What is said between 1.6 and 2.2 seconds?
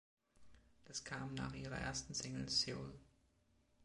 ersten